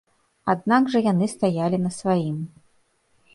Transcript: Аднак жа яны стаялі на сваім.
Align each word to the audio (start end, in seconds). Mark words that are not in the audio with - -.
Аднак 0.53 0.87
жа 0.93 0.99
яны 1.11 1.27
стаялі 1.35 1.77
на 1.85 1.91
сваім. 1.99 2.41